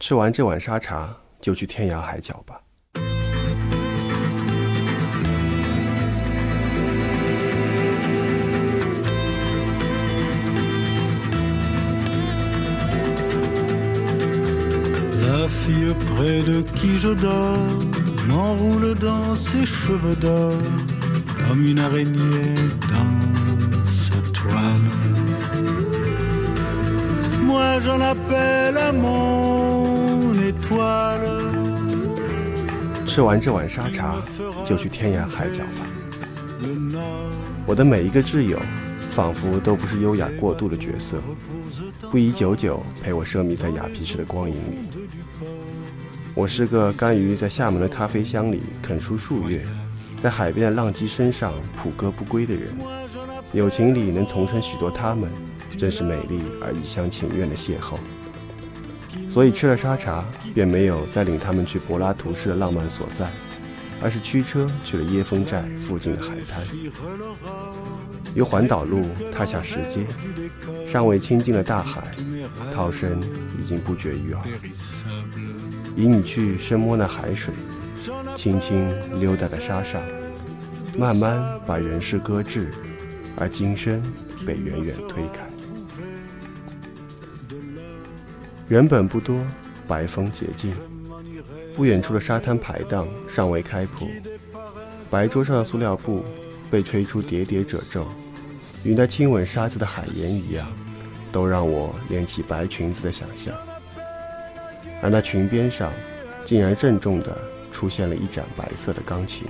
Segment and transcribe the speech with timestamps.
[0.00, 2.60] 吃完这碗沙茶，就去天涯海角吧。
[27.78, 31.20] Moi j'en appelle à mon étoile.
[33.06, 34.16] 吃完这碗沙茶，
[34.66, 35.86] 就去天涯海角吧。
[37.64, 38.58] 我的每一个挚友，
[39.12, 41.22] 仿佛都不是优雅过度的角色，
[42.10, 45.08] 不宜久久陪我奢靡在雅皮士的光影里。
[46.34, 49.64] 我是个甘于在厦门的咖啡香里啃书数月，
[50.20, 52.76] 在海边的浪迹身上谱歌不归的人。
[53.52, 55.30] 友情里能重生许多他们，
[55.76, 57.98] 真是美丽而一厢情愿的邂逅。
[59.30, 63.28] 所以吃了沙茶，便没有再领他们去柏拉图式的浪漫所在，
[64.02, 66.62] 而是驱车去了椰风寨附近的海滩。
[68.34, 70.06] 由环岛路踏下石阶，
[70.86, 72.10] 尚未亲近了大海，
[72.72, 73.20] 涛声
[73.60, 74.42] 已经不绝于耳。
[75.96, 77.52] 引你去深摸那海水，
[78.36, 78.88] 轻轻
[79.20, 80.00] 溜达在沙上，
[80.96, 82.72] 慢慢把人世搁置，
[83.36, 84.02] 而今生
[84.46, 85.48] 被远远推开。
[88.68, 89.42] 人本不多，
[89.86, 90.74] 白风洁净。
[91.74, 94.06] 不远处的沙滩排档尚未开铺，
[95.08, 96.22] 白桌上的塑料布
[96.70, 98.06] 被吹出叠叠褶皱，
[98.84, 100.70] 与那亲吻沙子的海盐一样，
[101.32, 103.54] 都让我连起白裙子的想象。
[105.00, 105.90] 而那裙边上，
[106.44, 107.38] 竟然郑重地
[107.72, 109.46] 出现了一盏白色的钢琴。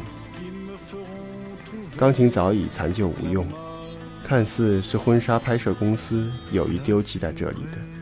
[1.97, 3.45] 钢琴早已残旧无用，
[4.23, 7.98] 看似是婚纱拍摄公司有意丢弃在这里的。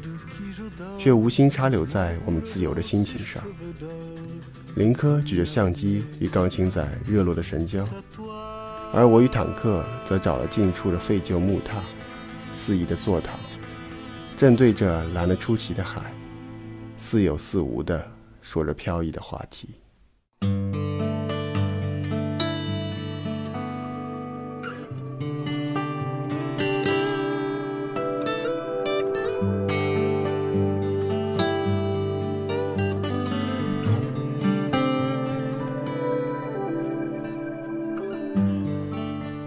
[1.07, 3.41] 却无心插柳在我们自由的心情上。
[4.75, 7.89] 林科举着相机与钢琴仔热络的神交，
[8.93, 11.75] 而我与坦克则找了近处的废旧木榻，
[12.53, 13.39] 肆意的坐躺，
[14.37, 16.13] 正对着蓝得出奇的海，
[16.99, 18.05] 似有似无的
[18.43, 19.77] 说着飘逸的话题。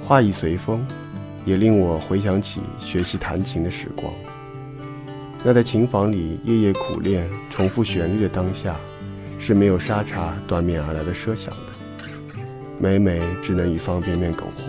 [0.10, 0.84] 话已随风，
[1.46, 4.12] 也令我回想起学习弹琴的时光。
[5.44, 8.76] 那在琴房里夜夜苦练、重复旋律的当下，
[9.38, 11.74] 是没有沙茶断面而来的奢想的，
[12.80, 14.64] 每每只能以方便面苟活，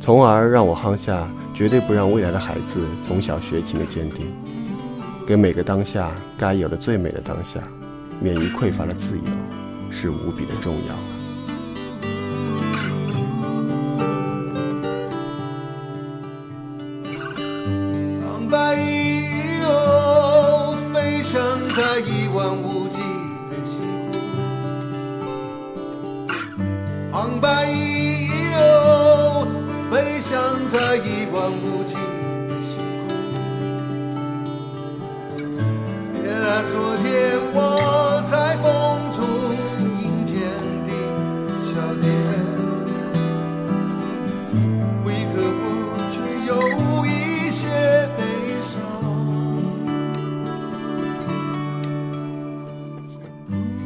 [0.00, 4.32] 从而让我夯下绝对不让未来的孩子从小学琴的坚定，
[5.26, 7.58] 给每个当下该有的最美的当下，
[8.20, 9.24] 免于匮乏的自由，
[9.90, 11.13] 是无比的重要。
[18.50, 19.03] bay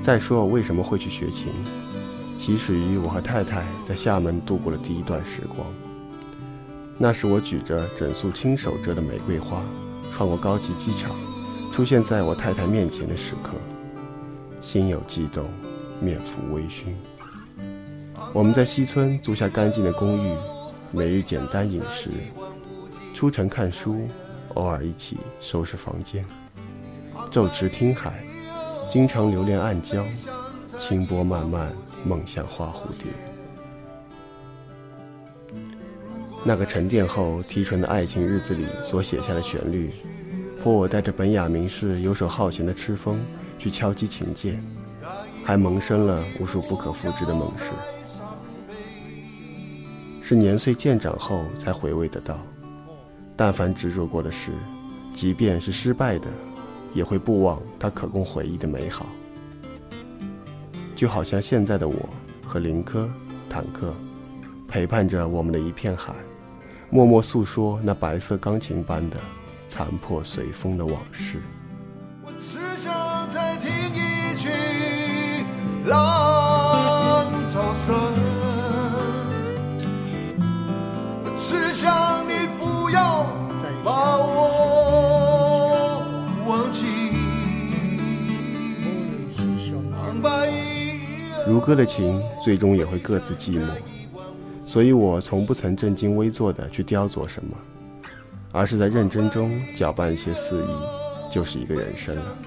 [0.08, 1.48] 再说我为什么会去学琴，
[2.38, 5.66] 起始于我和太太在厦门度过了第一段时光。
[6.96, 9.62] 那是我举着整束亲手折的玫瑰花，
[10.10, 11.14] 穿过高级机场，
[11.70, 13.50] 出现在我太太面前的时刻，
[14.62, 15.44] 心有悸动，
[16.00, 16.94] 面浮微醺。
[18.32, 20.34] 我们在西村租下干净的公寓，
[20.90, 22.08] 每日简单饮食，
[23.12, 24.08] 出城看书，
[24.54, 26.25] 偶尔一起收拾房间，
[27.30, 28.25] 昼池听海。
[28.90, 30.02] 经常留恋暗礁，
[30.79, 31.70] 清波漫漫，
[32.05, 33.06] 梦像花蝴蝶。
[36.43, 39.90] 那个沉淀后提纯的爱情日子里所写下的旋律，
[40.62, 43.20] 迫我带着本雅明式游手好闲的痴风
[43.58, 44.64] 去敲击琴键，
[45.44, 47.70] 还萌生了无数不可复制的梦事。
[50.23, 52.40] 是年岁渐长后才回味得到，
[53.37, 54.52] 但凡执着过的事，
[55.12, 56.26] 即便是失败的。
[56.94, 59.06] 也会不忘它可供回忆的美好，
[60.96, 62.08] 就好像现在的我
[62.44, 63.08] 和林科、
[63.49, 63.94] 坦克，
[64.67, 66.14] 陪伴着我们的一片海，
[66.90, 69.17] 默默诉说那白色钢琴般的
[69.69, 71.40] 残破随风的往事。
[72.40, 74.49] 只想再听一曲
[75.87, 77.94] 浪涛声，
[81.37, 81.93] 只想
[91.69, 93.67] 歌的情，最终也会各自寂寞。
[94.65, 97.55] 所以我从不曾正襟危坐地去雕琢什么，
[98.53, 102.38] 而是在认真中搅拌一些肆意，就是一个人生了。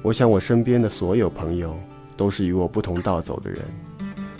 [0.00, 1.76] 我想我身边的所有朋友，
[2.16, 3.60] 都是与我不同道走的人，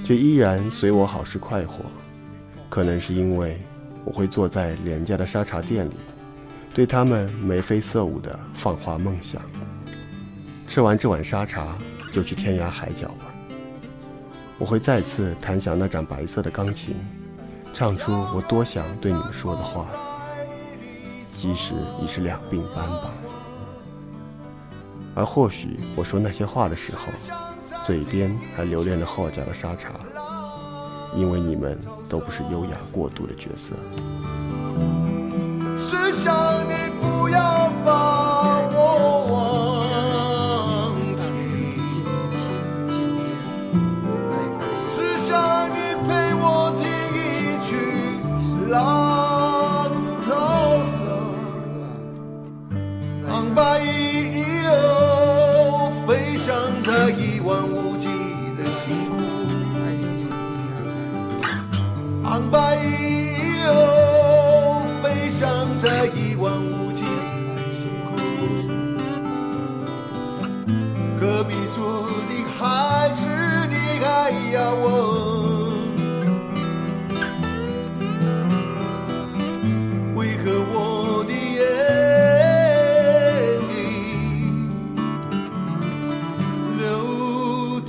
[0.05, 1.85] 却依然随我好是快活。
[2.69, 3.61] 可能是因为
[4.05, 5.95] 我会坐在廉价的沙茶店里，
[6.73, 9.43] 对他们眉飞色舞地放话梦想。
[10.69, 11.77] 吃完这碗沙茶，
[12.17, 13.27] 就去天涯海角吧。
[14.57, 16.97] 我会再次弹响那盏白色的钢琴，
[17.75, 19.85] 唱出我多想对你们说的话，
[21.37, 23.11] 即使已是两鬓斑白。
[25.15, 27.03] 而或许我说那些话的时候，
[27.83, 29.91] 嘴边还留恋着后脚的沙茶，
[31.15, 31.79] 因为你们
[32.09, 33.75] 都不是优雅过度的角色。
[35.79, 36.35] 是想
[36.65, 37.56] 你不要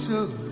[0.07, 0.46] took